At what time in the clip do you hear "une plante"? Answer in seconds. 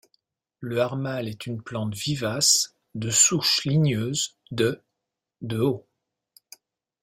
1.45-1.93